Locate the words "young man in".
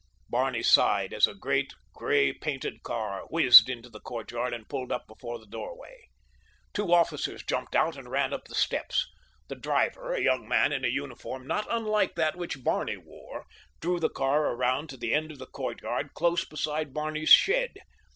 10.23-10.83